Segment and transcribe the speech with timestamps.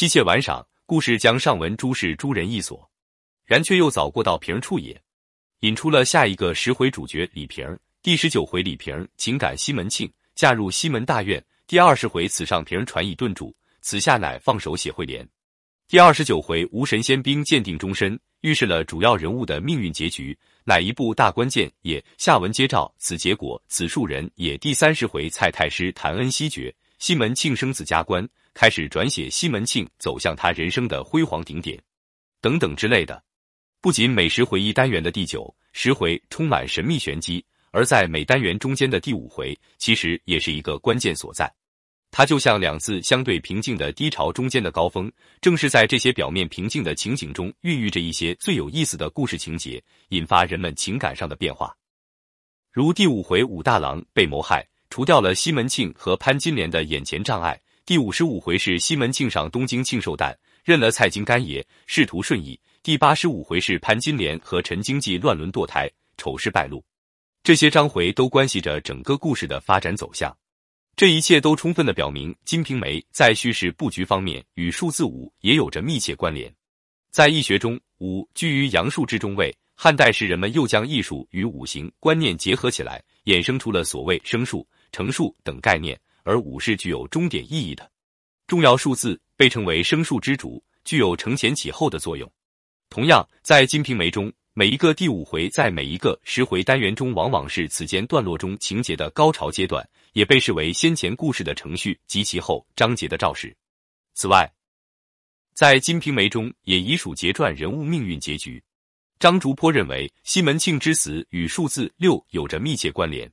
[0.00, 2.90] 妻妾玩赏，故事将上文诸事诸人一所，
[3.44, 4.98] 然却又早过到平处也，
[5.58, 7.78] 引出了下一个十回主角李瓶。
[8.02, 11.44] 第十九回李瓶情感西门庆，嫁入西门大院。
[11.66, 15.28] 第二十回此上瓶传以顿住，此下乃放手写会联。
[15.86, 22.02] 第二十九回无神仙兵鉴定终身，预示了主要人物的命运结局，乃一部大关键也。
[22.16, 24.56] 下文接照此结果，此数人也。
[24.56, 28.26] 第三十回蔡太师谈恩惜爵，西门庆生子加官。
[28.54, 31.80] 开始转写西门庆走向他人生的辉煌顶点，
[32.40, 33.22] 等等之类的。
[33.80, 41.50] 不仅每十回一单元的第九十回充满神秘玄机，而在每单元中间的第五回，其实也是一个关键所在。
[42.10, 45.10] 它就像两次相对平静的低潮中间的高峰，
[45.40, 51.74] 正是在这些表面平静的情景中，孕育着一些最有意思的故事情节，引发人们情感上的变化。
[52.72, 57.58] 如第五回武大郎被谋害，除掉了西门庆和潘金莲的眼前障碍。
[57.90, 62.56] 第五十五回是西门庆上东京庆寿诞，认了蔡京干爷，仕途顺意。
[62.84, 66.80] 第八十五回是潘金莲和陈经济乱伦堕胎，丑事败露。
[67.42, 70.32] 这些章回都关系着整个故事的发展走向。
[70.94, 76.48] 这一切都充分的表明，《金瓶梅》在叙事布局方面与数字五也有着密切关联。
[77.10, 79.52] 在易学中，五居于阳数之中位。
[79.74, 86.00] 汉代时人们又将艺术与五行观念结合起来，衍生出了所谓生数、成数等概念。
[86.24, 87.90] 而五是具有终点意义的
[88.46, 92.30] 重要数字，被称为生数之主，具有承前启后的作用。
[92.88, 103.56] 同样，在《金瓶梅》中，每一个第五回在每一个十回单元中，往往是此间段落中情节的高潮阶段，也被视为先前故事的程序及其后章节的肇事。
[104.14, 104.52] 此外，
[105.54, 108.60] 在《金瓶梅》中也已属结传人物命运结局。
[109.20, 113.30] 张竹坡认为，西门庆之死与数字六有着密切关联。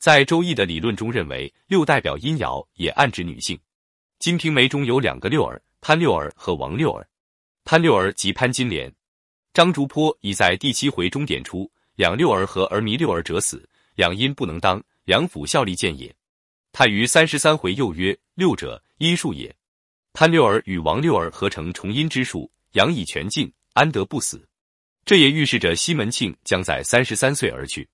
[0.00, 3.54] 在《周易》的理论中，认为六代表阴爻，也暗指女性。
[4.18, 7.06] 《金瓶梅》中有两个六儿，潘六儿和王六儿。
[7.66, 8.90] 潘六儿即潘金莲。
[9.52, 16.10] 张竹坡已在第七回中点出：两六儿和儿迷六儿者死，两阴不能当，两辅效力见也。
[16.72, 19.54] 他于三十三回又曰：六者阴数也。
[20.14, 24.48] 潘六儿与王六儿合成重阴之术，阳已全尽，安得不死？
[25.04, 27.86] 这也预示着西门庆将在三十三岁而去。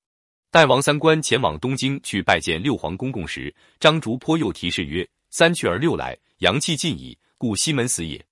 [0.56, 8.24] 待王三官前往东京去拜见六皇公公时，张竹坡又提示曰：“三去而六来，阳气尽矣，故西门死也。”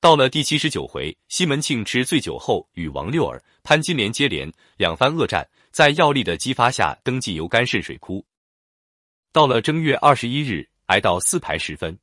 [0.00, 8.24] 到了第七十九回，西门庆吃醉酒后，与王六儿、潘金莲接连两番恶战，在药力的激发下，登记游肝肾水窟。
[9.32, 11.98] 到了正月二十一日，挨到四排时分，